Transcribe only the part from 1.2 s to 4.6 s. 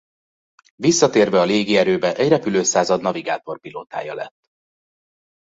a légierőbe egy repülőszázad navigátor-pilótája lett.